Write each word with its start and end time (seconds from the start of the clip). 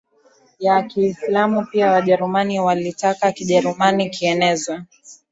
ya 0.59 0.83
Kiislamu 0.83 1.65
Pia 1.65 1.91
Wajerumani 1.91 2.59
walitaka 2.59 3.31
Kijerumani 3.31 4.09
kienezwe 4.09 4.83